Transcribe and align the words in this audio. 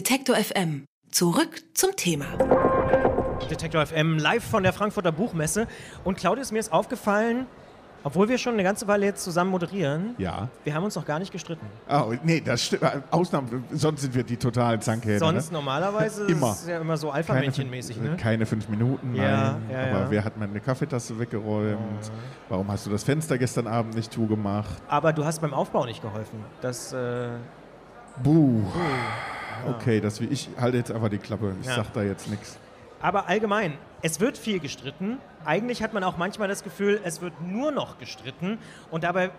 Detektor 0.00 0.36
FM. 0.36 0.84
Zurück 1.10 1.62
zum 1.72 1.96
Thema. 1.96 2.26
Detektor 3.48 3.86
FM 3.86 4.18
live 4.18 4.44
von 4.44 4.62
der 4.62 4.74
Frankfurter 4.74 5.10
Buchmesse. 5.10 5.66
Und 6.04 6.18
Claudius, 6.18 6.52
mir 6.52 6.58
ist 6.58 6.70
aufgefallen, 6.70 7.46
obwohl 8.04 8.28
wir 8.28 8.36
schon 8.36 8.52
eine 8.52 8.62
ganze 8.62 8.86
Weile 8.88 9.06
jetzt 9.06 9.24
zusammen 9.24 9.50
moderieren, 9.50 10.14
Ja. 10.18 10.50
wir 10.64 10.74
haben 10.74 10.84
uns 10.84 10.96
noch 10.96 11.06
gar 11.06 11.18
nicht 11.18 11.32
gestritten. 11.32 11.64
Oh, 11.88 12.12
nee, 12.24 12.42
das 12.42 12.64
stimmt. 12.66 12.82
Ausnahmen, 13.10 13.64
sonst 13.72 14.02
sind 14.02 14.14
wir 14.14 14.22
die 14.22 14.36
totalen 14.36 14.82
Zankhähne. 14.82 15.18
Sonst 15.18 15.50
ne? 15.50 15.56
normalerweise 15.56 16.26
Immer. 16.28 16.50
ist 16.50 16.60
es 16.64 16.68
ja 16.68 16.78
immer 16.78 16.98
so 16.98 17.10
Alpha-Männchen-mäßig. 17.10 17.96
Ne? 17.96 18.18
keine 18.18 18.44
fünf 18.44 18.68
Minuten, 18.68 19.14
Ja, 19.14 19.52
nein. 19.52 19.62
ja, 19.72 19.80
Aber 19.92 20.00
ja. 20.00 20.10
wer 20.10 20.24
hat 20.26 20.36
meine 20.36 20.60
Kaffeetasse 20.60 21.18
weggeräumt? 21.18 22.10
Warum 22.50 22.70
hast 22.70 22.84
du 22.84 22.90
das 22.90 23.02
Fenster 23.02 23.38
gestern 23.38 23.66
Abend 23.66 23.94
nicht 23.94 24.12
zugemacht? 24.12 24.76
Aber 24.88 25.14
du 25.14 25.24
hast 25.24 25.40
beim 25.40 25.54
Aufbau 25.54 25.86
nicht 25.86 26.02
geholfen. 26.02 26.44
Das, 26.60 26.92
äh, 26.92 27.28
Buh. 28.22 28.62
Okay, 29.68 30.00
das 30.00 30.20
wie 30.20 30.26
ich 30.26 30.48
halte 30.60 30.76
jetzt 30.78 30.90
einfach 30.92 31.08
die 31.08 31.18
Klappe. 31.18 31.54
Ich 31.60 31.66
Ja. 31.66 31.76
sag 31.76 31.92
da 31.92 32.02
jetzt 32.02 32.28
nichts. 32.28 32.58
aber 33.00 33.28
allgemein, 33.28 33.74
es 34.02 34.20
wird 34.20 34.38
viel 34.38 34.58
gestritten. 34.58 35.18
Eigentlich 35.44 35.82
hat 35.82 35.92
man 35.94 36.02
auch 36.04 36.16
manchmal 36.16 36.48
das 36.48 36.62
Gefühl, 36.64 37.00
es 37.04 37.20
wird 37.20 37.34
nur 37.42 37.70
noch 37.70 37.98
gestritten 37.98 38.58
und 38.90 39.04
dabei 39.04 39.30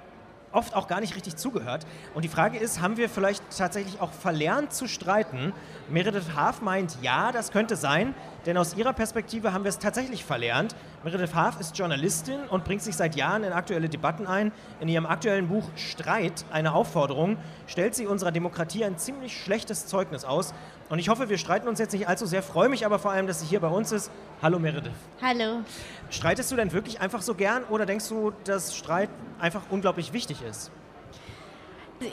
oft 0.51 0.75
auch 0.75 0.87
gar 0.87 0.99
nicht 0.99 1.15
richtig 1.15 1.35
zugehört. 1.35 1.85
Und 2.13 2.23
die 2.23 2.29
Frage 2.29 2.57
ist, 2.57 2.81
haben 2.81 2.97
wir 2.97 3.09
vielleicht 3.09 3.43
tatsächlich 3.55 4.01
auch 4.01 4.11
verlernt 4.11 4.73
zu 4.73 4.87
streiten? 4.87 5.53
Meredith 5.89 6.35
Haaf 6.35 6.61
meint, 6.61 6.97
ja, 7.01 7.31
das 7.31 7.51
könnte 7.51 7.75
sein, 7.75 8.13
denn 8.45 8.57
aus 8.57 8.75
ihrer 8.75 8.93
Perspektive 8.93 9.53
haben 9.53 9.63
wir 9.63 9.69
es 9.69 9.79
tatsächlich 9.79 10.23
verlernt. 10.23 10.75
Meredith 11.03 11.35
Haaf 11.35 11.59
ist 11.59 11.77
Journalistin 11.77 12.39
und 12.49 12.63
bringt 12.63 12.81
sich 12.81 12.95
seit 12.95 13.15
Jahren 13.15 13.43
in 13.43 13.53
aktuelle 13.53 13.89
Debatten 13.89 14.25
ein. 14.25 14.51
In 14.79 14.87
ihrem 14.87 15.05
aktuellen 15.05 15.47
Buch 15.47 15.69
Streit, 15.75 16.45
eine 16.51 16.73
Aufforderung, 16.73 17.37
stellt 17.67 17.95
sie 17.95 18.07
unserer 18.07 18.31
Demokratie 18.31 18.83
ein 18.83 18.97
ziemlich 18.97 19.37
schlechtes 19.41 19.85
Zeugnis 19.87 20.25
aus. 20.25 20.53
Und 20.89 20.99
ich 20.99 21.09
hoffe, 21.09 21.27
wir 21.27 21.37
streiten 21.37 21.67
uns 21.67 21.79
jetzt 21.79 21.91
nicht 21.91 22.07
allzu 22.07 22.25
sehr, 22.25 22.41
freue 22.41 22.69
mich 22.69 22.85
aber 22.85 22.97
vor 22.97 23.11
allem, 23.11 23.27
dass 23.27 23.41
sie 23.41 23.45
hier 23.45 23.59
bei 23.59 23.67
uns 23.67 23.91
ist. 23.91 24.09
Hallo 24.41 24.57
Meredith. 24.57 24.93
Hallo. 25.21 25.61
Streitest 26.09 26.49
du 26.51 26.55
denn 26.55 26.71
wirklich 26.71 27.01
einfach 27.01 27.21
so 27.21 27.35
gern 27.35 27.65
oder 27.65 27.85
denkst 27.85 28.07
du, 28.07 28.31
dass 28.45 28.73
Streit 28.73 29.09
einfach 29.37 29.63
unglaublich 29.69 30.13
wichtig 30.13 30.41
ist? 30.49 30.71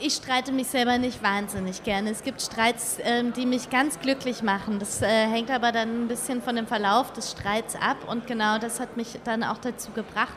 Ich 0.01 0.15
streite 0.15 0.51
mich 0.51 0.67
selber 0.67 0.97
nicht 0.97 1.21
wahnsinnig 1.23 1.83
gerne. 1.83 2.09
Es 2.09 2.23
gibt 2.23 2.41
Streits, 2.41 2.97
ähm, 3.03 3.33
die 3.33 3.45
mich 3.45 3.69
ganz 3.69 3.99
glücklich 3.99 4.41
machen. 4.41 4.79
Das 4.79 5.01
äh, 5.01 5.07
hängt 5.27 5.51
aber 5.51 5.71
dann 5.71 6.05
ein 6.05 6.07
bisschen 6.07 6.41
von 6.41 6.55
dem 6.55 6.65
Verlauf 6.65 7.13
des 7.13 7.31
Streits 7.31 7.75
ab. 7.75 7.97
Und 8.07 8.25
genau 8.25 8.57
das 8.57 8.79
hat 8.79 8.97
mich 8.97 9.19
dann 9.23 9.43
auch 9.43 9.59
dazu 9.59 9.91
gebracht, 9.91 10.33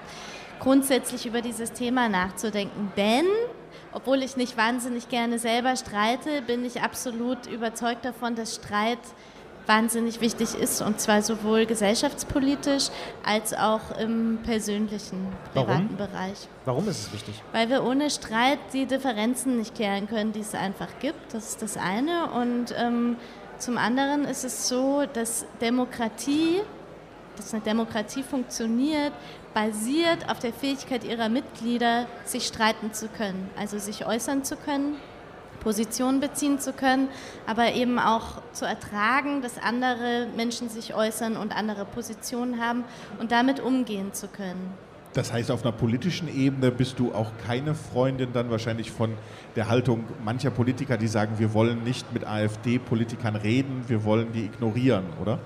grundsätzlich 0.60 1.24
über 1.24 1.40
dieses 1.40 1.72
Thema 1.72 2.10
nachzudenken. 2.10 2.92
Denn, 2.96 3.24
obwohl 3.92 4.22
ich 4.22 4.36
nicht 4.36 4.56
wahnsinnig 4.56 5.08
gerne 5.08 5.38
selber 5.38 5.76
streite, 5.76 6.42
bin 6.42 6.64
ich 6.64 6.82
absolut 6.82 7.46
überzeugt 7.46 8.04
davon, 8.04 8.34
dass 8.34 8.54
Streit 8.54 8.98
wahnsinnig 9.66 10.20
wichtig 10.20 10.54
ist. 10.54 10.80
Und 10.80 10.98
zwar 11.00 11.22
sowohl 11.22 11.66
gesellschaftspolitisch 11.66 12.88
als 13.24 13.54
auch 13.54 13.96
im 14.00 14.38
persönlichen, 14.42 15.28
Warum? 15.54 15.66
privaten 15.66 15.96
Bereich. 15.96 16.48
Warum 16.64 16.88
ist 16.88 17.06
es 17.06 17.12
wichtig? 17.12 17.42
Weil 17.52 17.68
wir 17.68 17.84
ohne 17.84 18.10
Streit 18.10 18.58
die 18.72 18.86
Differenzen 18.86 19.58
nicht 19.58 19.74
klären 19.74 20.08
können, 20.08 20.32
die 20.32 20.40
es 20.40 20.54
einfach 20.54 20.88
gibt. 21.00 21.34
Das 21.34 21.50
ist 21.50 21.62
das 21.62 21.76
eine. 21.76 22.30
Und 22.32 22.74
ähm, 22.76 23.16
zum 23.58 23.76
anderen 23.78 24.24
ist 24.24 24.44
es 24.44 24.68
so, 24.68 25.04
dass 25.12 25.44
Demokratie, 25.60 26.60
dass 27.38 27.54
eine 27.54 27.62
Demokratie 27.62 28.22
funktioniert, 28.22 29.12
basiert 29.54 30.28
auf 30.30 30.38
der 30.38 30.52
Fähigkeit 30.52 31.04
ihrer 31.04 31.28
Mitglieder, 31.28 32.06
sich 32.24 32.46
streiten 32.46 32.92
zu 32.92 33.08
können, 33.08 33.48
also 33.58 33.78
sich 33.78 34.06
äußern 34.06 34.44
zu 34.44 34.56
können, 34.56 34.96
Positionen 35.60 36.20
beziehen 36.20 36.60
zu 36.60 36.72
können, 36.72 37.08
aber 37.46 37.72
eben 37.72 37.98
auch 37.98 38.42
zu 38.52 38.64
ertragen, 38.64 39.42
dass 39.42 39.58
andere 39.58 40.28
Menschen 40.36 40.68
sich 40.68 40.94
äußern 40.94 41.36
und 41.36 41.56
andere 41.56 41.84
Positionen 41.84 42.60
haben 42.60 42.84
und 43.18 43.32
damit 43.32 43.60
umgehen 43.60 44.12
zu 44.12 44.28
können. 44.28 44.72
Das 45.14 45.32
heißt, 45.32 45.50
auf 45.50 45.64
einer 45.64 45.72
politischen 45.72 46.28
Ebene 46.28 46.70
bist 46.70 46.98
du 46.98 47.12
auch 47.12 47.32
keine 47.46 47.74
Freundin 47.74 48.32
dann 48.32 48.50
wahrscheinlich 48.50 48.90
von 48.90 49.14
der 49.56 49.68
Haltung 49.68 50.04
mancher 50.24 50.50
Politiker, 50.50 50.96
die 50.96 51.08
sagen, 51.08 51.38
wir 51.38 51.54
wollen 51.54 51.82
nicht 51.82 52.12
mit 52.12 52.26
AfD-Politikern 52.26 53.36
reden, 53.36 53.84
wir 53.88 54.04
wollen 54.04 54.32
die 54.32 54.44
ignorieren, 54.44 55.04
oder? 55.20 55.38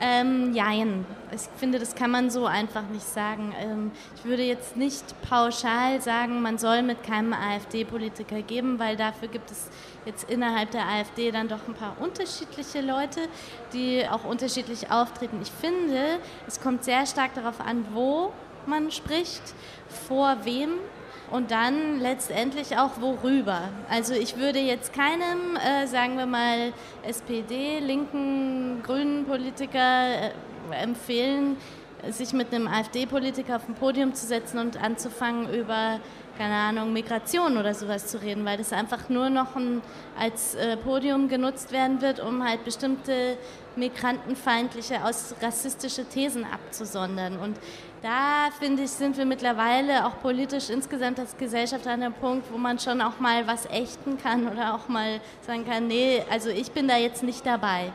Ähm, 0.00 0.52
jein. 0.54 1.06
Ich 1.34 1.42
finde, 1.58 1.78
das 1.78 1.94
kann 1.94 2.10
man 2.10 2.30
so 2.30 2.46
einfach 2.46 2.82
nicht 2.92 3.06
sagen. 3.06 3.54
Ähm, 3.58 3.90
ich 4.16 4.24
würde 4.24 4.42
jetzt 4.42 4.76
nicht 4.76 5.04
pauschal 5.22 6.00
sagen, 6.02 6.42
man 6.42 6.58
soll 6.58 6.82
mit 6.82 7.02
keinem 7.02 7.32
AfD-Politiker 7.32 8.42
geben, 8.42 8.78
weil 8.78 8.96
dafür 8.96 9.28
gibt 9.28 9.50
es 9.50 9.68
jetzt 10.04 10.30
innerhalb 10.30 10.70
der 10.70 10.86
AfD 10.86 11.30
dann 11.30 11.48
doch 11.48 11.66
ein 11.66 11.74
paar 11.74 11.96
unterschiedliche 12.00 12.80
Leute, 12.80 13.20
die 13.72 14.06
auch 14.08 14.24
unterschiedlich 14.24 14.90
auftreten. 14.90 15.38
Ich 15.42 15.50
finde, 15.50 16.18
es 16.46 16.60
kommt 16.60 16.84
sehr 16.84 17.06
stark 17.06 17.34
darauf 17.34 17.60
an, 17.60 17.86
wo 17.92 18.32
man 18.66 18.90
spricht, 18.90 19.42
vor 20.08 20.36
wem 20.44 20.70
und 21.30 21.50
dann 21.50 22.00
letztendlich 22.00 22.76
auch 22.78 23.00
worüber. 23.00 23.68
Also 23.90 24.14
ich 24.14 24.36
würde 24.36 24.58
jetzt 24.58 24.92
keinem, 24.92 25.56
äh, 25.56 25.86
sagen 25.86 26.16
wir 26.16 26.26
mal, 26.26 26.72
SPD, 27.02 27.80
linken, 27.80 28.82
grünen 28.82 29.24
Politiker 29.24 29.80
äh, 29.80 30.30
empfehlen, 30.82 31.56
sich 32.10 32.32
mit 32.32 32.52
einem 32.52 32.68
AfD-Politiker 32.68 33.56
auf 33.56 33.68
ein 33.68 33.74
Podium 33.74 34.14
zu 34.14 34.26
setzen 34.26 34.58
und 34.58 34.80
anzufangen 34.80 35.52
über, 35.52 35.98
keine 36.38 36.54
Ahnung, 36.54 36.92
Migration 36.92 37.56
oder 37.56 37.74
sowas 37.74 38.06
zu 38.06 38.20
reden, 38.22 38.44
weil 38.44 38.58
das 38.58 38.72
einfach 38.72 39.08
nur 39.08 39.30
noch 39.30 39.56
ein, 39.56 39.80
als 40.18 40.54
äh, 40.54 40.76
Podium 40.76 41.28
genutzt 41.28 41.72
werden 41.72 42.00
wird, 42.00 42.20
um 42.20 42.44
halt 42.44 42.64
bestimmte 42.64 43.36
migrantenfeindliche, 43.76 45.04
aus 45.04 45.34
rassistische 45.42 46.04
Thesen 46.04 46.44
abzusondern. 46.44 47.38
Und 47.38 47.56
da, 48.06 48.50
finde 48.56 48.84
ich, 48.84 48.92
sind 48.92 49.16
wir 49.16 49.24
mittlerweile 49.24 50.06
auch 50.06 50.20
politisch 50.22 50.70
insgesamt 50.70 51.18
als 51.18 51.36
Gesellschaft 51.36 51.84
an 51.88 52.04
einem 52.04 52.12
Punkt, 52.12 52.46
wo 52.52 52.56
man 52.56 52.78
schon 52.78 53.00
auch 53.00 53.18
mal 53.18 53.48
was 53.48 53.66
ächten 53.66 54.16
kann 54.16 54.46
oder 54.46 54.74
auch 54.74 54.86
mal 54.86 55.20
sagen 55.40 55.66
kann, 55.66 55.88
nee, 55.88 56.22
also 56.30 56.48
ich 56.48 56.70
bin 56.70 56.86
da 56.86 56.96
jetzt 56.96 57.24
nicht 57.24 57.44
dabei. 57.44 57.90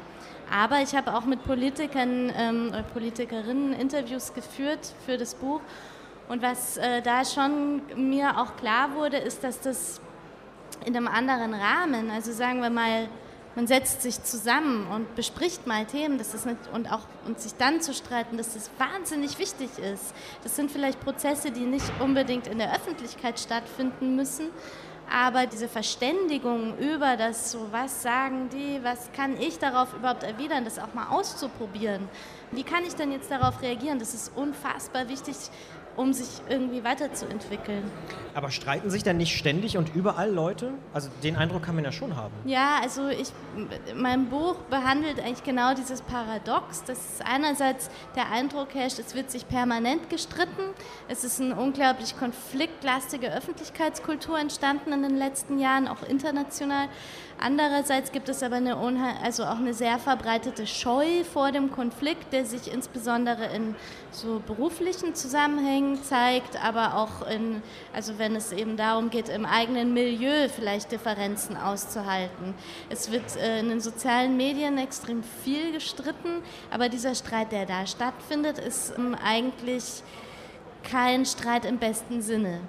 Aber 0.53 0.81
ich 0.81 0.93
habe 0.95 1.15
auch 1.15 1.23
mit 1.23 1.45
Politikern 1.45 2.29
ähm, 2.37 2.67
oder 2.73 2.83
Politikerinnen 2.83 3.71
Interviews 3.71 4.33
geführt 4.33 4.93
für 5.05 5.17
das 5.17 5.33
Buch. 5.33 5.61
Und 6.27 6.41
was 6.41 6.75
äh, 6.75 7.01
da 7.01 7.23
schon 7.23 7.81
mir 7.95 8.37
auch 8.37 8.57
klar 8.57 8.93
wurde, 8.95 9.15
ist, 9.15 9.45
dass 9.45 9.61
das 9.61 10.01
in 10.85 10.97
einem 10.97 11.07
anderen 11.07 11.53
Rahmen, 11.53 12.11
also 12.11 12.33
sagen 12.33 12.61
wir 12.61 12.69
mal, 12.69 13.07
man 13.55 13.67
setzt 13.67 14.01
sich 14.01 14.23
zusammen 14.23 14.87
und 14.87 15.15
bespricht 15.15 15.67
mal 15.67 15.85
Themen, 15.85 16.17
das 16.17 16.33
ist 16.33 16.45
nicht, 16.45 16.57
und 16.73 16.91
auch 16.91 17.01
und 17.25 17.39
sich 17.39 17.53
dann 17.55 17.81
zu 17.81 17.93
streiten, 17.93 18.37
dass 18.37 18.53
das 18.53 18.69
wahnsinnig 18.77 19.37
wichtig 19.39 19.69
ist. 19.77 20.13
Das 20.43 20.55
sind 20.55 20.71
vielleicht 20.71 20.99
Prozesse, 21.01 21.51
die 21.51 21.65
nicht 21.65 21.91
unbedingt 21.99 22.47
in 22.47 22.57
der 22.57 22.73
Öffentlichkeit 22.73 23.39
stattfinden 23.39 24.15
müssen, 24.15 24.49
aber 25.11 25.45
diese 25.45 25.67
Verständigung 25.67 26.77
über 26.77 27.17
das, 27.17 27.51
so 27.51 27.67
was 27.71 28.01
sagen 28.01 28.47
die, 28.49 28.79
was 28.81 29.11
kann 29.11 29.39
ich 29.39 29.59
darauf 29.59 29.93
überhaupt 29.93 30.23
erwidern, 30.23 30.63
das 30.63 30.79
auch 30.79 30.93
mal 30.93 31.09
auszuprobieren. 31.09 32.07
Wie 32.51 32.63
kann 32.63 32.85
ich 32.85 32.95
denn 32.95 33.11
jetzt 33.11 33.29
darauf 33.29 33.61
reagieren? 33.61 33.99
Das 33.99 34.13
ist 34.13 34.31
unfassbar 34.35 35.09
wichtig, 35.09 35.35
um 35.97 36.13
sich 36.13 36.27
irgendwie 36.49 36.83
weiterzuentwickeln. 36.83 37.83
Aber 38.33 38.49
streiten 38.49 38.89
sich 38.89 39.03
denn 39.03 39.17
nicht 39.17 39.37
ständig 39.37 39.77
und 39.77 39.93
überall 39.93 40.31
Leute? 40.31 40.73
Also 40.93 41.09
den 41.21 41.35
Eindruck 41.35 41.63
kann 41.63 41.75
man 41.75 41.83
ja 41.83 41.91
schon 41.91 42.15
haben. 42.15 42.33
Ja, 42.45 42.79
also 42.81 43.09
ich, 43.09 43.31
mein 43.95 44.29
Buch 44.29 44.55
behandelt 44.69 45.19
eigentlich 45.19 45.43
genau 45.43 45.73
dieses 45.73 46.01
Paradox, 46.01 46.83
dass 46.83 47.19
einerseits 47.25 47.89
der 48.15 48.31
Eindruck 48.31 48.73
herrscht, 48.73 48.99
es 48.99 49.15
wird 49.15 49.31
sich 49.31 49.47
permanent 49.47 50.09
gestritten, 50.09 50.63
es 51.09 51.23
ist 51.23 51.41
eine 51.41 51.55
unglaublich 51.55 52.17
konfliktlastige 52.17 53.33
Öffentlichkeitskultur 53.33 54.39
entstanden 54.39 54.93
in 54.93 55.01
den 55.03 55.17
letzten 55.17 55.59
Jahren, 55.59 55.87
auch 55.87 56.03
international. 56.07 56.87
Andererseits 57.39 58.11
gibt 58.11 58.29
es 58.29 58.43
aber 58.43 58.57
eine 58.57 58.77
also 59.23 59.43
auch 59.45 59.57
eine 59.57 59.73
sehr 59.73 59.97
verbreitete 59.97 60.67
Scheu 60.67 61.23
vor 61.23 61.51
dem 61.51 61.71
Konflikt, 61.71 62.31
der 62.33 62.45
sich 62.45 62.71
insbesondere 62.71 63.45
in 63.55 63.75
so 64.11 64.41
beruflichen 64.45 65.15
Zusammenhängen 65.15 65.80
zeigt, 66.03 66.63
aber 66.63 66.95
auch 66.97 67.27
in, 67.27 67.61
also 67.93 68.17
wenn 68.17 68.35
es 68.35 68.51
eben 68.51 68.77
darum 68.77 69.09
geht, 69.09 69.29
im 69.29 69.45
eigenen 69.45 69.93
Milieu 69.93 70.49
vielleicht 70.49 70.91
Differenzen 70.91 71.57
auszuhalten. 71.57 72.53
Es 72.89 73.11
wird 73.11 73.35
äh, 73.37 73.59
in 73.59 73.69
den 73.69 73.81
sozialen 73.81 74.37
Medien 74.37 74.77
extrem 74.77 75.23
viel 75.43 75.71
gestritten, 75.73 76.41
aber 76.69 76.89
dieser 76.89 77.15
Streit, 77.15 77.51
der 77.51 77.65
da 77.65 77.85
stattfindet, 77.85 78.57
ist 78.57 78.93
ähm, 78.97 79.15
eigentlich 79.23 80.03
kein 80.83 81.25
Streit 81.25 81.65
im 81.65 81.77
besten 81.77 82.21
Sinne. 82.21 82.59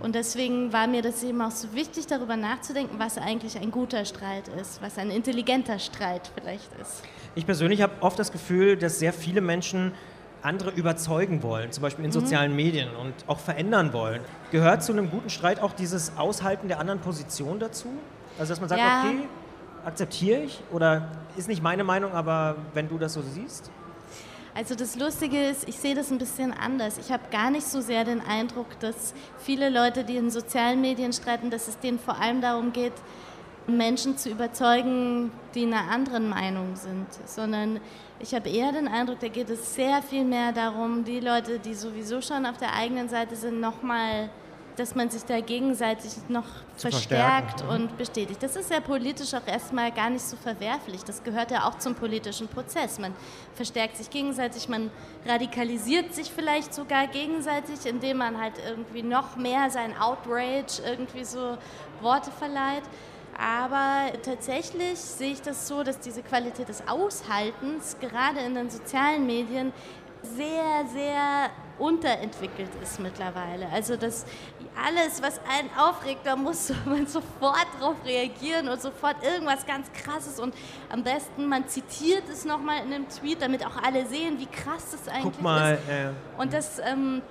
Und 0.00 0.14
deswegen 0.14 0.72
war 0.72 0.86
mir 0.86 1.02
das 1.02 1.22
eben 1.22 1.40
auch 1.42 1.50
so 1.50 1.74
wichtig, 1.74 2.06
darüber 2.06 2.36
nachzudenken, 2.36 2.98
was 2.98 3.18
eigentlich 3.18 3.58
ein 3.58 3.70
guter 3.70 4.04
Streit 4.04 4.48
ist, 4.60 4.80
was 4.80 4.96
ein 4.98 5.10
intelligenter 5.10 5.78
Streit 5.78 6.30
vielleicht 6.34 6.72
ist. 6.80 7.02
Ich 7.34 7.44
persönlich 7.44 7.82
habe 7.82 7.92
oft 8.00 8.18
das 8.18 8.32
Gefühl, 8.32 8.76
dass 8.76 8.98
sehr 8.98 9.12
viele 9.12 9.40
Menschen 9.40 9.92
andere 10.42 10.70
überzeugen 10.70 11.42
wollen, 11.42 11.72
zum 11.72 11.82
Beispiel 11.82 12.04
in 12.04 12.12
sozialen 12.12 12.54
Medien 12.54 12.88
und 12.94 13.14
auch 13.26 13.38
verändern 13.38 13.92
wollen. 13.92 14.20
Gehört 14.52 14.82
zu 14.82 14.92
einem 14.92 15.10
guten 15.10 15.30
Streit 15.30 15.60
auch 15.60 15.72
dieses 15.72 16.16
Aushalten 16.16 16.68
der 16.68 16.78
anderen 16.78 17.00
Position 17.00 17.58
dazu? 17.58 17.88
Also 18.38 18.52
dass 18.52 18.60
man 18.60 18.68
sagt, 18.68 18.80
Ja. 18.80 19.04
okay, 19.04 19.28
akzeptiere 19.84 20.40
ich 20.42 20.60
oder 20.72 21.08
ist 21.36 21.48
nicht 21.48 21.62
meine 21.62 21.84
Meinung, 21.84 22.12
aber 22.12 22.56
wenn 22.74 22.88
du 22.88 22.98
das 22.98 23.14
so 23.14 23.22
siehst? 23.22 23.70
Also 24.54 24.74
das 24.74 24.96
Lustige 24.96 25.48
ist, 25.48 25.68
ich 25.68 25.76
sehe 25.76 25.94
das 25.94 26.10
ein 26.10 26.16
bisschen 26.18 26.52
anders. 26.54 26.96
Ich 26.96 27.12
habe 27.12 27.24
gar 27.30 27.50
nicht 27.50 27.66
so 27.66 27.82
sehr 27.82 28.04
den 28.04 28.22
Eindruck, 28.22 28.80
dass 28.80 29.12
viele 29.38 29.68
Leute, 29.68 30.02
die 30.02 30.16
in 30.16 30.30
sozialen 30.30 30.80
Medien 30.80 31.12
streiten, 31.12 31.50
dass 31.50 31.68
es 31.68 31.78
denen 31.78 31.98
vor 31.98 32.18
allem 32.18 32.40
darum 32.40 32.72
geht, 32.72 32.94
Menschen 33.66 34.16
zu 34.16 34.30
überzeugen, 34.30 35.32
die 35.54 35.64
einer 35.64 35.90
anderen 35.90 36.28
Meinung 36.28 36.76
sind, 36.76 37.06
sondern 37.24 37.80
ich 38.20 38.34
habe 38.34 38.48
eher 38.48 38.72
den 38.72 38.88
Eindruck, 38.88 39.20
da 39.20 39.28
geht 39.28 39.50
es 39.50 39.74
sehr 39.74 40.02
viel 40.02 40.24
mehr 40.24 40.52
darum, 40.52 41.04
die 41.04 41.20
Leute, 41.20 41.58
die 41.58 41.74
sowieso 41.74 42.20
schon 42.20 42.46
auf 42.46 42.56
der 42.56 42.74
eigenen 42.74 43.08
Seite 43.08 43.36
sind, 43.36 43.60
nochmal 43.60 44.30
dass 44.76 44.94
man 44.94 45.08
sich 45.08 45.24
da 45.24 45.40
gegenseitig 45.40 46.12
noch 46.28 46.44
verstärkt 46.76 47.64
mhm. 47.64 47.70
und 47.70 47.98
bestätigt. 47.98 48.42
Das 48.42 48.56
ist 48.56 48.70
ja 48.70 48.80
politisch 48.80 49.32
auch 49.34 49.46
erstmal 49.46 49.90
gar 49.90 50.10
nicht 50.10 50.24
so 50.24 50.36
verwerflich. 50.36 51.02
Das 51.02 51.24
gehört 51.24 51.50
ja 51.50 51.66
auch 51.66 51.78
zum 51.78 51.94
politischen 51.94 52.46
Prozess. 52.46 52.98
Man 52.98 53.14
verstärkt 53.54 53.96
sich 53.96 54.10
gegenseitig, 54.10 54.68
man 54.68 54.90
radikalisiert 55.26 56.14
sich 56.14 56.30
vielleicht 56.30 56.74
sogar 56.74 57.06
gegenseitig, 57.06 57.86
indem 57.86 58.18
man 58.18 58.38
halt 58.38 58.54
irgendwie 58.66 59.02
noch 59.02 59.36
mehr 59.36 59.70
sein 59.70 59.96
Outrage 59.98 60.82
irgendwie 60.84 61.24
so 61.24 61.56
Worte 62.02 62.30
verleiht. 62.30 62.84
Aber 63.38 64.12
tatsächlich 64.22 64.98
sehe 64.98 65.32
ich 65.32 65.42
das 65.42 65.68
so, 65.68 65.82
dass 65.82 65.98
diese 66.00 66.22
Qualität 66.22 66.68
des 66.68 66.86
Aushaltens 66.88 67.96
gerade 68.00 68.40
in 68.40 68.54
den 68.54 68.70
sozialen 68.70 69.26
Medien 69.26 69.72
sehr, 70.22 70.84
sehr 70.92 71.50
unterentwickelt 71.78 72.70
ist 72.82 72.98
mittlerweile. 73.00 73.68
Also 73.70 73.96
dass 73.96 74.24
alles, 74.82 75.22
was 75.22 75.38
einen 75.48 75.70
aufregt, 75.76 76.20
da 76.24 76.36
muss 76.36 76.72
man 76.84 77.06
sofort 77.06 77.66
darauf 77.78 77.96
reagieren 78.04 78.68
und 78.68 78.80
sofort 78.80 79.16
irgendwas 79.22 79.66
ganz 79.66 79.90
Krasses 79.92 80.40
und 80.40 80.54
am 80.90 81.02
besten 81.02 81.46
man 81.46 81.68
zitiert 81.68 82.24
es 82.30 82.44
nochmal 82.44 82.84
in 82.84 82.92
einem 82.92 83.08
Tweet, 83.08 83.42
damit 83.42 83.64
auch 83.64 83.82
alle 83.82 84.06
sehen, 84.06 84.38
wie 84.38 84.46
krass 84.46 84.92
das 84.92 85.08
eigentlich 85.08 85.34
Guck 85.34 85.42
mal, 85.42 85.74
ist. 85.74 85.88
Äh, 85.88 86.10
und 86.38 86.52
das 86.52 86.78
ähm, 86.78 87.22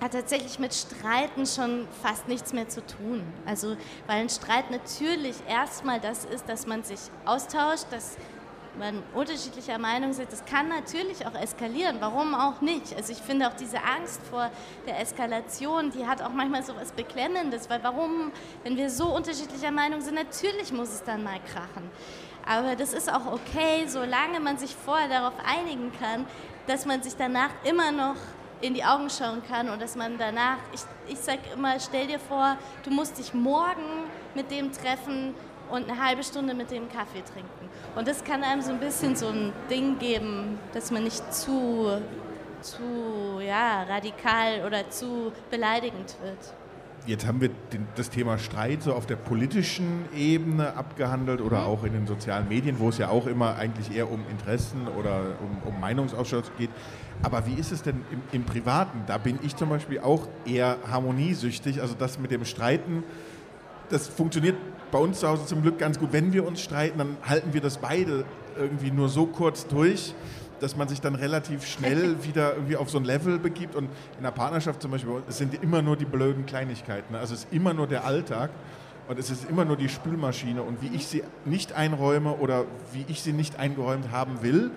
hat 0.00 0.12
tatsächlich 0.12 0.58
mit 0.58 0.74
Streiten 0.74 1.46
schon 1.46 1.86
fast 2.02 2.26
nichts 2.26 2.52
mehr 2.52 2.68
zu 2.68 2.84
tun. 2.84 3.22
Also, 3.44 3.76
weil 4.06 4.22
ein 4.22 4.30
Streit 4.30 4.70
natürlich 4.70 5.36
erstmal 5.48 6.00
das 6.00 6.24
ist, 6.24 6.48
dass 6.48 6.66
man 6.66 6.82
sich 6.82 7.00
austauscht, 7.26 7.86
dass 7.90 8.16
man 8.78 9.02
unterschiedlicher 9.14 9.78
Meinung 9.78 10.10
ist. 10.10 10.20
Das 10.30 10.44
kann 10.44 10.68
natürlich 10.68 11.26
auch 11.26 11.34
eskalieren. 11.34 11.96
Warum 12.00 12.34
auch 12.34 12.62
nicht? 12.62 12.96
Also, 12.96 13.12
ich 13.12 13.18
finde 13.18 13.48
auch 13.48 13.54
diese 13.54 13.82
Angst 13.82 14.22
vor 14.30 14.50
der 14.86 15.00
Eskalation, 15.00 15.90
die 15.90 16.06
hat 16.06 16.22
auch 16.22 16.32
manchmal 16.32 16.62
so 16.62 16.74
was 16.76 16.92
Beklemmendes, 16.92 17.68
weil 17.68 17.82
warum, 17.82 18.32
wenn 18.64 18.76
wir 18.76 18.88
so 18.88 19.14
unterschiedlicher 19.14 19.70
Meinung 19.70 20.00
sind, 20.00 20.14
natürlich 20.14 20.72
muss 20.72 20.88
es 20.88 21.02
dann 21.02 21.22
mal 21.22 21.40
krachen. 21.52 21.90
Aber 22.46 22.74
das 22.74 22.94
ist 22.94 23.12
auch 23.12 23.26
okay, 23.26 23.84
solange 23.86 24.40
man 24.40 24.56
sich 24.56 24.74
vorher 24.74 25.08
darauf 25.08 25.34
einigen 25.44 25.92
kann, 26.00 26.24
dass 26.66 26.86
man 26.86 27.02
sich 27.02 27.16
danach 27.16 27.50
immer 27.64 27.92
noch 27.92 28.16
in 28.60 28.74
die 28.74 28.84
Augen 28.84 29.08
schauen 29.10 29.42
kann 29.48 29.68
und 29.68 29.80
dass 29.80 29.96
man 29.96 30.18
danach, 30.18 30.58
ich, 30.72 30.80
ich 31.08 31.18
sage 31.18 31.40
immer, 31.54 31.78
stell 31.80 32.06
dir 32.06 32.18
vor, 32.18 32.56
du 32.84 32.90
musst 32.90 33.18
dich 33.18 33.32
morgen 33.34 34.04
mit 34.34 34.50
dem 34.50 34.72
treffen 34.72 35.34
und 35.70 35.88
eine 35.88 36.04
halbe 36.04 36.22
Stunde 36.22 36.54
mit 36.54 36.70
dem 36.70 36.88
Kaffee 36.88 37.22
trinken. 37.22 37.70
Und 37.96 38.06
das 38.08 38.24
kann 38.24 38.42
einem 38.42 38.60
so 38.60 38.72
ein 38.72 38.80
bisschen 38.80 39.16
so 39.16 39.28
ein 39.28 39.52
Ding 39.70 39.98
geben, 39.98 40.58
dass 40.74 40.90
man 40.90 41.04
nicht 41.04 41.32
zu, 41.32 42.00
zu 42.60 43.40
ja, 43.40 43.84
radikal 43.84 44.64
oder 44.66 44.88
zu 44.90 45.32
beleidigend 45.50 46.16
wird. 46.22 46.54
Jetzt 47.06 47.26
haben 47.26 47.40
wir 47.40 47.48
den, 47.72 47.86
das 47.96 48.10
Thema 48.10 48.38
Streit 48.38 48.82
so 48.82 48.92
auf 48.94 49.06
der 49.06 49.16
politischen 49.16 50.04
Ebene 50.14 50.76
abgehandelt 50.76 51.40
oder 51.40 51.60
mhm. 51.60 51.66
auch 51.66 51.84
in 51.84 51.92
den 51.92 52.06
sozialen 52.06 52.48
Medien, 52.48 52.78
wo 52.78 52.90
es 52.90 52.98
ja 52.98 53.08
auch 53.08 53.26
immer 53.26 53.56
eigentlich 53.56 53.94
eher 53.96 54.10
um 54.10 54.20
Interessen 54.30 54.86
oder 54.98 55.22
um, 55.40 55.72
um 55.72 55.80
Meinungsaustausch 55.80 56.46
geht. 56.58 56.70
Aber 57.22 57.46
wie 57.46 57.54
ist 57.54 57.72
es 57.72 57.82
denn 57.82 58.02
im, 58.10 58.22
im, 58.32 58.44
Privaten? 58.44 59.02
Da 59.06 59.18
bin 59.18 59.38
ich 59.42 59.56
zum 59.56 59.70
Beispiel 59.70 60.00
auch 60.00 60.28
eher 60.44 60.76
harmoniesüchtig. 60.90 61.80
Also 61.80 61.94
das 61.98 62.18
mit 62.18 62.30
dem 62.30 62.44
Streiten, 62.44 63.02
das 63.88 64.08
funktioniert 64.08 64.56
bei 64.90 64.98
uns 64.98 65.20
zu 65.20 65.28
Hause 65.28 65.46
zum 65.46 65.62
Glück 65.62 65.78
ganz 65.78 65.98
gut. 65.98 66.12
Wenn 66.12 66.32
wir 66.32 66.46
uns 66.46 66.60
streiten, 66.60 66.98
dann 66.98 67.16
halten 67.22 67.52
wir 67.52 67.60
das 67.60 67.78
beide 67.78 68.24
irgendwie 68.58 68.90
nur 68.90 69.08
so 69.08 69.26
kurz 69.26 69.66
durch, 69.66 70.14
dass 70.60 70.76
man 70.76 70.88
sich 70.88 71.00
dann 71.00 71.14
relativ 71.14 71.66
schnell 71.66 72.16
wieder 72.24 72.54
irgendwie 72.54 72.76
auf 72.76 72.90
so 72.90 72.98
ein 72.98 73.04
Level 73.04 73.38
begibt. 73.38 73.74
Und 73.74 73.88
in 74.16 74.22
der 74.22 74.30
Partnerschaft 74.30 74.82
zum 74.82 74.90
Beispiel, 74.90 75.22
es 75.28 75.38
sind 75.38 75.62
immer 75.62 75.82
nur 75.82 75.96
die 75.96 76.04
blöden 76.04 76.46
Kleinigkeiten. 76.46 77.14
Also 77.14 77.34
es 77.34 77.44
ist 77.44 77.52
immer 77.52 77.74
nur 77.74 77.86
der 77.86 78.04
Alltag. 78.04 78.50
Und 79.08 79.18
es 79.18 79.28
ist 79.28 79.50
immer 79.50 79.64
nur 79.64 79.76
die 79.76 79.88
Spülmaschine 79.88 80.62
und 80.62 80.82
wie 80.82 80.94
ich 80.94 81.08
sie 81.08 81.24
nicht 81.44 81.72
einräume 81.72 82.34
oder 82.34 82.64
wie 82.92 83.04
ich 83.08 83.22
sie 83.22 83.32
nicht 83.32 83.58
eingeräumt 83.58 84.12
haben 84.12 84.40
will, 84.42 84.70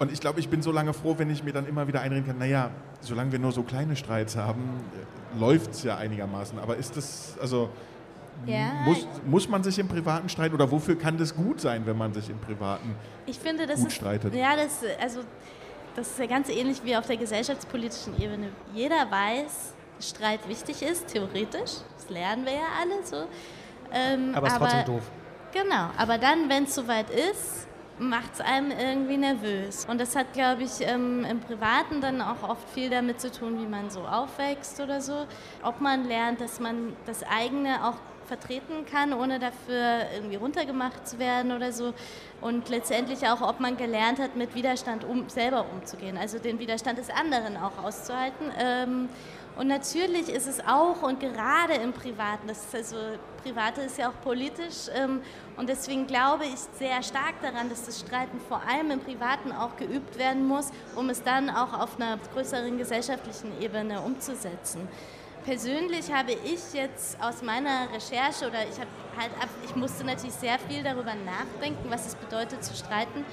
und 0.00 0.10
ich 0.10 0.18
glaube, 0.18 0.40
ich 0.40 0.48
bin 0.48 0.62
so 0.62 0.72
lange 0.72 0.94
froh, 0.94 1.16
wenn 1.18 1.28
ich 1.28 1.44
mir 1.44 1.52
dann 1.52 1.66
immer 1.66 1.86
wieder 1.86 2.00
einreden 2.00 2.26
kann, 2.26 2.38
naja, 2.38 2.70
solange 3.02 3.32
wir 3.32 3.38
nur 3.38 3.52
so 3.52 3.62
kleine 3.62 3.96
Streits 3.96 4.34
haben, 4.34 4.62
äh, 4.94 5.38
läuft 5.38 5.72
es 5.72 5.82
ja 5.82 5.98
einigermaßen. 5.98 6.58
Aber 6.58 6.76
ist 6.76 6.96
das, 6.96 7.36
also 7.38 7.68
ja. 8.46 8.72
muss, 8.84 9.06
muss 9.26 9.48
man 9.48 9.62
sich 9.62 9.78
im 9.78 9.88
Privaten 9.88 10.28
streiten 10.28 10.54
oder 10.54 10.70
wofür 10.70 10.96
kann 10.96 11.18
das 11.18 11.34
gut 11.34 11.60
sein, 11.60 11.82
wenn 11.86 11.96
man 11.96 12.12
sich 12.12 12.30
im 12.30 12.38
Privaten 12.38 12.94
ich 13.26 13.38
finde, 13.38 13.66
das 13.66 13.80
gut 13.80 13.88
ist, 13.88 13.94
streitet? 13.94 14.34
Ja, 14.34 14.56
das, 14.56 14.80
also, 15.00 15.20
das 15.94 16.08
ist 16.08 16.18
ja 16.18 16.26
ganz 16.26 16.48
ähnlich 16.48 16.82
wie 16.84 16.96
auf 16.96 17.06
der 17.06 17.16
gesellschaftspolitischen 17.16 18.20
Ebene. 18.20 18.48
Jeder 18.74 19.10
weiß, 19.10 19.74
dass 19.96 20.10
Streit 20.10 20.48
wichtig 20.48 20.82
ist, 20.82 21.08
theoretisch. 21.08 21.82
Das 21.96 22.08
lernen 22.08 22.44
wir 22.44 22.52
ja 22.52 22.68
alle 22.80 23.04
so. 23.04 23.26
Ähm, 23.92 24.34
aber 24.34 24.46
es 24.46 24.52
ist 24.52 24.58
trotzdem 24.58 24.84
doof. 24.84 25.10
Genau, 25.52 25.90
aber 25.96 26.18
dann, 26.18 26.48
wenn 26.48 26.64
es 26.64 26.74
soweit 26.74 27.10
ist, 27.10 27.66
macht 28.00 28.34
es 28.34 28.40
einem 28.40 28.70
irgendwie 28.70 29.18
nervös. 29.18 29.84
Und 29.84 30.00
das 30.00 30.16
hat, 30.16 30.32
glaube 30.32 30.62
ich, 30.62 30.80
ähm, 30.80 31.24
im 31.24 31.40
Privaten 31.40 32.00
dann 32.00 32.20
auch 32.22 32.42
oft 32.48 32.68
viel 32.70 32.88
damit 32.88 33.20
zu 33.20 33.30
tun, 33.30 33.60
wie 33.60 33.66
man 33.66 33.90
so 33.90 34.00
aufwächst 34.00 34.80
oder 34.80 35.00
so. 35.00 35.26
Ob 35.62 35.80
man 35.80 36.06
lernt, 36.06 36.40
dass 36.40 36.60
man 36.60 36.94
das 37.04 37.22
eigene 37.22 37.84
auch 37.84 37.96
vertreten 38.30 38.86
kann, 38.86 39.12
ohne 39.12 39.40
dafür 39.40 40.06
irgendwie 40.14 40.36
runtergemacht 40.36 41.06
zu 41.06 41.18
werden 41.18 41.50
oder 41.50 41.72
so. 41.72 41.92
Und 42.40 42.68
letztendlich 42.68 43.26
auch, 43.26 43.40
ob 43.42 43.58
man 43.58 43.76
gelernt 43.76 44.20
hat, 44.20 44.36
mit 44.36 44.54
Widerstand 44.54 45.04
um, 45.04 45.28
selber 45.28 45.66
umzugehen, 45.74 46.16
also 46.16 46.38
den 46.38 46.60
Widerstand 46.60 46.98
des 46.98 47.10
anderen 47.10 47.56
auch 47.56 47.82
auszuhalten. 47.82 48.52
Ähm, 48.56 49.08
und 49.56 49.66
natürlich 49.66 50.28
ist 50.28 50.46
es 50.46 50.60
auch 50.64 51.02
und 51.02 51.18
gerade 51.18 51.74
im 51.74 51.92
Privaten, 51.92 52.46
das 52.46 52.64
ist 52.66 52.74
also 52.74 52.96
Private 53.42 53.80
ist 53.82 53.98
ja 53.98 54.08
auch 54.10 54.20
politisch 54.22 54.88
ähm, 54.94 55.20
und 55.56 55.68
deswegen 55.68 56.06
glaube 56.06 56.44
ich 56.44 56.60
sehr 56.78 57.02
stark 57.02 57.34
daran, 57.42 57.68
dass 57.68 57.84
das 57.84 57.98
Streiten 58.00 58.38
vor 58.48 58.62
allem 58.66 58.92
im 58.92 59.00
Privaten 59.00 59.50
auch 59.50 59.76
geübt 59.76 60.18
werden 60.18 60.46
muss, 60.46 60.70
um 60.94 61.10
es 61.10 61.22
dann 61.22 61.50
auch 61.50 61.72
auf 61.78 61.96
einer 61.96 62.18
größeren 62.32 62.78
gesellschaftlichen 62.78 63.60
Ebene 63.60 64.00
umzusetzen. 64.00 64.88
Persönlich 65.44 66.12
habe 66.12 66.32
ich 66.32 66.72
jetzt 66.74 67.20
aus 67.20 67.42
meiner 67.42 67.88
Recherche 67.94 68.46
oder 68.46 68.62
ich 68.62 68.78
habe 68.78 68.90
halt 69.18 69.30
ich 69.64 69.74
musste 69.74 70.04
natürlich 70.04 70.34
sehr 70.34 70.58
viel 70.58 70.82
darüber 70.82 71.14
nachdenken, 71.14 71.88
was 71.88 72.06
es 72.06 72.14
bedeutet 72.14 72.62
zu 72.62 72.74
streiten 72.74 73.24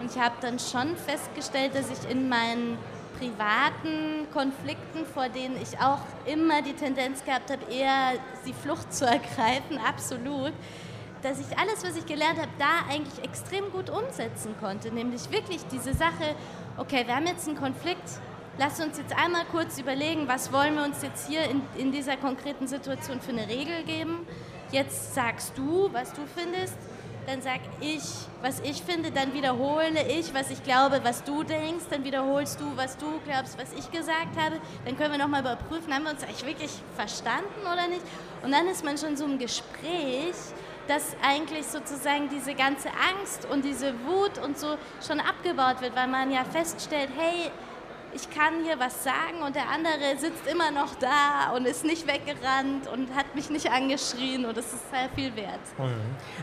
und 0.00 0.10
ich 0.10 0.20
habe 0.20 0.34
dann 0.40 0.58
schon 0.58 0.96
festgestellt, 0.96 1.74
dass 1.74 1.90
ich 1.90 2.10
in 2.10 2.28
meinen 2.28 2.76
privaten 3.18 4.26
Konflikten, 4.32 5.06
vor 5.06 5.28
denen 5.28 5.56
ich 5.60 5.78
auch 5.78 6.00
immer 6.26 6.62
die 6.62 6.74
Tendenz 6.74 7.24
gehabt 7.24 7.50
habe, 7.50 7.72
eher 7.72 8.12
die 8.46 8.52
Flucht 8.52 8.92
zu 8.92 9.06
ergreifen, 9.06 9.78
absolut, 9.78 10.52
dass 11.22 11.40
ich 11.40 11.58
alles, 11.58 11.82
was 11.82 11.96
ich 11.96 12.04
gelernt 12.04 12.38
habe, 12.38 12.50
da 12.58 12.92
eigentlich 12.92 13.24
extrem 13.24 13.70
gut 13.72 13.88
umsetzen 13.88 14.54
konnte. 14.60 14.90
Nämlich 14.92 15.30
wirklich 15.30 15.62
diese 15.72 15.94
Sache, 15.94 16.36
okay, 16.76 17.06
wir 17.06 17.16
haben 17.16 17.26
jetzt 17.26 17.48
einen 17.48 17.56
Konflikt, 17.56 18.20
lass 18.58 18.80
uns 18.80 18.98
jetzt 18.98 19.16
einmal 19.16 19.44
kurz 19.50 19.78
überlegen, 19.78 20.28
was 20.28 20.52
wollen 20.52 20.74
wir 20.76 20.84
uns 20.84 21.02
jetzt 21.02 21.28
hier 21.28 21.44
in, 21.44 21.62
in 21.76 21.92
dieser 21.92 22.16
konkreten 22.16 22.66
Situation 22.66 23.20
für 23.20 23.32
eine 23.32 23.48
Regel 23.48 23.84
geben. 23.84 24.26
Jetzt 24.72 25.14
sagst 25.14 25.56
du, 25.56 25.88
was 25.92 26.12
du 26.12 26.22
findest 26.34 26.76
dann 27.26 27.40
sag 27.40 27.60
ich, 27.80 28.02
was 28.42 28.60
ich 28.60 28.82
finde, 28.82 29.10
dann 29.10 29.32
wiederhole 29.32 30.02
ich, 30.08 30.34
was 30.34 30.50
ich 30.50 30.62
glaube, 30.62 31.00
was 31.04 31.24
du 31.24 31.42
denkst, 31.42 31.86
dann 31.90 32.04
wiederholst 32.04 32.60
du, 32.60 32.76
was 32.76 32.96
du 32.96 33.06
glaubst, 33.24 33.58
was 33.58 33.72
ich 33.72 33.90
gesagt 33.90 34.36
habe. 34.38 34.60
Dann 34.84 34.96
können 34.96 35.12
wir 35.12 35.18
nochmal 35.18 35.40
überprüfen, 35.40 35.92
haben 35.94 36.04
wir 36.04 36.10
uns 36.10 36.22
eigentlich 36.22 36.46
wirklich 36.46 36.72
verstanden 36.96 37.60
oder 37.62 37.88
nicht. 37.88 38.02
Und 38.42 38.52
dann 38.52 38.66
ist 38.68 38.84
man 38.84 38.98
schon 38.98 39.16
so 39.16 39.24
im 39.24 39.38
Gespräch, 39.38 40.34
dass 40.86 41.16
eigentlich 41.22 41.66
sozusagen 41.66 42.28
diese 42.28 42.54
ganze 42.54 42.88
Angst 42.90 43.46
und 43.50 43.64
diese 43.64 43.94
Wut 44.04 44.38
und 44.44 44.58
so 44.58 44.76
schon 45.06 45.18
abgebaut 45.20 45.80
wird, 45.80 45.96
weil 45.96 46.08
man 46.08 46.30
ja 46.30 46.44
feststellt, 46.44 47.08
hey, 47.16 47.50
ich 48.14 48.30
kann 48.30 48.62
hier 48.64 48.78
was 48.78 49.02
sagen 49.02 49.42
und 49.44 49.56
der 49.56 49.68
andere 49.68 50.18
sitzt 50.18 50.46
immer 50.50 50.70
noch 50.70 50.94
da 50.94 51.54
und 51.54 51.66
ist 51.66 51.84
nicht 51.84 52.06
weggerannt 52.06 52.86
und 52.92 53.14
hat 53.14 53.34
mich 53.34 53.50
nicht 53.50 53.70
angeschrien 53.70 54.44
und 54.44 54.56
das 54.56 54.66
ist 54.66 54.90
sehr 54.90 55.08
viel 55.14 55.34
wert. 55.36 55.60
Mhm. 55.78 55.92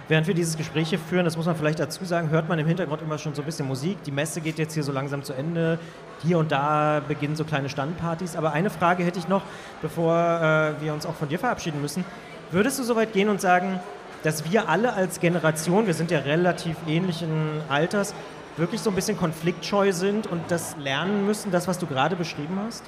Während 0.08 0.28
wir 0.28 0.34
dieses 0.34 0.58
Gespräch 0.58 0.90
hier 0.90 1.00
führen, 1.00 1.26
das 1.26 1.38
muss 1.38 1.46
man 1.46 1.56
vielleicht 1.56 1.80
dazu 1.80 2.04
sagen, 2.04 2.30
hört 2.30 2.50
man 2.50 2.60
im 2.60 2.68
Hintergrund 2.68 3.02
immer 3.02 3.18
schon 3.18 3.34
so 3.34 3.42
ein 3.42 3.46
bisschen 3.46 3.68
Musik. 3.68 4.04
Die 4.04 4.12
Messe 4.12 4.42
geht 4.42 4.58
jetzt 4.58 4.74
hier 4.74 4.84
so 4.84 4.92
langsam 4.92 5.24
zu 5.24 5.34
Ende. 5.34 5.80
Hier 6.22 6.38
und 6.38 6.52
da 6.52 7.02
beginnen 7.08 7.36
so 7.36 7.46
kleine 7.46 7.70
Standpartys. 7.70 8.36
Aber 8.36 8.52
eine 8.52 8.70
Frage 8.70 9.04
hätte 9.04 9.20
ich 9.20 9.28
noch, 9.28 9.44
bevor 9.82 10.16
äh, 10.16 10.82
wir 10.84 10.94
uns 10.94 11.06
auch 11.06 11.16
von 11.16 11.30
dir 11.30 11.40
verabschieden 11.40 11.82
müssen. 11.82 12.04
Würdest 12.52 12.80
du 12.80 12.84
so 12.84 12.96
weit 12.96 13.14
gehen 13.14 13.30
und 13.30 13.40
sagen, 13.40 13.80
dass 14.24 14.52
wir 14.52 14.70
alle 14.70 14.94
als 14.94 15.20
Generation, 15.20 15.88
wir 15.88 15.94
sind 15.94 16.12
ja 16.12 16.20
relativ 16.20 16.76
ähnlichen 16.86 17.62
Alters, 17.70 18.14
wirklich 18.62 18.82
so 18.82 18.92
ein 18.92 18.96
bisschen 18.96 19.18
konfliktscheu 19.18 19.92
sind 19.92 20.28
und 20.28 20.40
das 20.50 20.78
lernen 20.78 21.26
müssen, 21.26 21.52
das, 21.52 21.68
was 21.68 21.80
du 21.80 21.88
gerade 21.88 22.16
beschrieben 22.16 22.60
hast? 22.64 22.84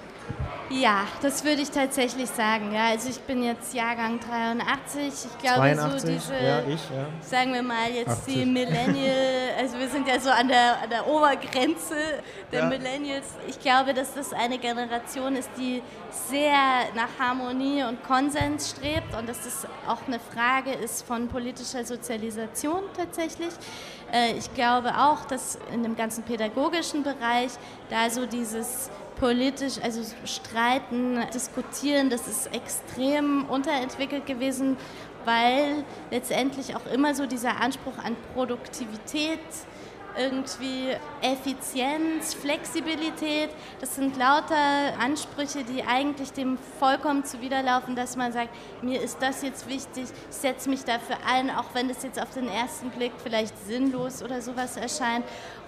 Ja, 0.69 1.01
das 1.21 1.43
würde 1.43 1.61
ich 1.61 1.69
tatsächlich 1.69 2.27
sagen. 2.29 2.73
Ja, 2.73 2.85
also 2.87 3.07
ich 3.09 3.19
bin 3.21 3.43
jetzt 3.43 3.75
Jahrgang 3.75 4.19
83. 4.19 5.07
Ich 5.07 5.37
glaube, 5.37 5.57
82, 5.59 6.01
so 6.01 6.07
diese, 6.07 6.33
ja, 6.33 6.59
ich, 6.61 6.81
ja. 6.89 7.05
sagen 7.21 7.53
wir 7.53 7.61
mal 7.61 7.91
jetzt 7.93 8.09
80. 8.09 8.33
die 8.33 8.45
Millennial, 8.45 9.15
also 9.59 9.77
wir 9.77 9.87
sind 9.87 10.07
ja 10.07 10.19
so 10.19 10.31
an 10.31 10.47
der, 10.47 10.81
an 10.81 10.89
der 10.89 11.05
Obergrenze 11.05 11.95
der 12.51 12.61
Ja. 12.61 12.65
Millennials. 12.69 13.25
Ich 13.47 13.59
glaube, 13.59 13.93
dass 13.93 14.15
das 14.15 14.33
eine 14.33 14.57
Generation 14.57 15.35
ist, 15.35 15.51
die 15.57 15.83
sehr 16.09 16.53
nach 16.95 17.09
Harmonie 17.19 17.83
und 17.83 18.01
Konsens 18.03 18.71
strebt 18.71 19.13
und 19.15 19.29
dass 19.29 19.43
das 19.43 19.67
auch 19.87 20.07
eine 20.07 20.19
Frage 20.19 20.71
ist 20.71 21.05
von 21.05 21.27
politischer 21.27 21.85
Sozialisation 21.85 22.81
tatsächlich. 22.97 23.53
Äh, 24.11 24.37
Ich 24.37 24.51
glaube 24.55 24.89
auch, 24.97 25.25
dass 25.25 25.59
in 25.71 25.83
dem 25.83 25.95
ganzen 25.95 26.23
pädagogischen 26.23 27.03
Bereich 27.03 27.51
da 27.91 28.09
so 28.09 28.25
dieses 28.25 28.89
politisch, 29.15 29.79
also 29.81 30.01
streiten, 30.25 31.19
diskutieren, 31.33 32.09
das 32.09 32.27
ist 32.27 32.53
extrem 32.53 33.45
unterentwickelt 33.45 34.25
gewesen, 34.25 34.77
weil 35.25 35.83
letztendlich 36.11 36.75
auch 36.75 36.85
immer 36.91 37.15
so 37.15 37.25
dieser 37.25 37.61
Anspruch 37.61 37.97
an 38.03 38.15
Produktivität 38.33 39.39
irgendwie 40.17 40.89
Effizienz, 41.21 42.33
Flexibilität, 42.33 43.49
das 43.79 43.95
sind 43.95 44.17
lauter 44.17 44.99
Ansprüche, 44.99 45.63
die 45.63 45.83
eigentlich 45.83 46.31
dem 46.33 46.57
vollkommen 46.79 47.25
zuwiderlaufen, 47.25 47.95
dass 47.95 48.15
man 48.15 48.31
sagt, 48.31 48.49
mir 48.83 49.01
ist 49.01 49.17
das 49.21 49.41
jetzt 49.41 49.67
wichtig, 49.67 50.05
ich 50.29 50.35
setze 50.35 50.69
mich 50.69 50.83
dafür 50.83 51.17
ein, 51.25 51.49
auch 51.49 51.73
wenn 51.73 51.87
das 51.87 52.03
jetzt 52.03 52.21
auf 52.21 52.29
den 52.31 52.47
ersten 52.47 52.89
Blick 52.91 53.13
vielleicht 53.23 53.57
sinnlos 53.65 54.21
oder 54.21 54.41
sowas 54.41 54.77
erscheint. 54.77 55.25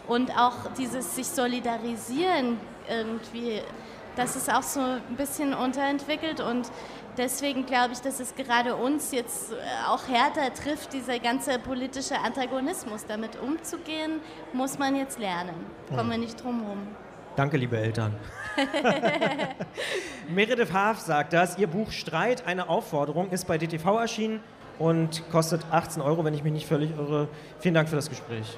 Und 0.08 0.32
auch 0.38 0.72
dieses 0.78 1.16
sich 1.16 1.28
solidarisieren 1.28 2.58
irgendwie, 2.90 3.62
das 4.16 4.36
ist 4.36 4.54
auch 4.54 4.64
so 4.64 4.80
ein 4.80 5.16
bisschen 5.18 5.54
unterentwickelt 5.54 6.40
und 6.40 6.70
deswegen 7.18 7.66
glaube 7.66 7.94
ich, 7.94 8.00
dass 8.00 8.20
es 8.20 8.36
gerade 8.36 8.76
uns 8.76 9.12
jetzt 9.12 9.52
äh, 9.52 9.56
auch 9.88 10.08
härter 10.08 10.54
trifft, 10.54 10.94
dieser 10.94 11.20
ganze 11.20 11.60
politische 11.60 12.18
Antagonismus. 12.20 13.06
Damit 13.08 13.40
umzugehen, 13.40 14.20
muss 14.54 14.78
man 14.78 14.96
jetzt 14.96 15.20
lernen. 15.20 15.56
Kommen 15.90 16.12
wir 16.12 16.18
nicht 16.18 16.42
drum 16.44 16.64
rum. 16.64 16.88
Danke, 17.36 17.58
liebe 17.58 17.78
Eltern. 17.78 18.16
Meredith 20.30 20.72
Haaf 20.72 21.00
sagt 21.00 21.34
das. 21.34 21.58
Ihr 21.58 21.68
Buch 21.68 21.92
Streit, 21.92 22.48
eine 22.48 22.70
Aufforderung, 22.70 23.30
ist 23.32 23.46
bei 23.46 23.58
DTV 23.58 24.00
erschienen 24.00 24.40
und 24.80 25.30
kostet 25.32 25.62
18 25.72 26.02
Euro, 26.02 26.24
wenn 26.24 26.34
ich 26.34 26.44
mich 26.44 26.54
nicht 26.54 26.68
völlig 26.68 26.92
irre. 26.92 27.28
Vielen 27.60 27.74
Dank 27.74 27.90
für 27.90 27.96
das 27.98 28.10
Gespräch. 28.10 28.58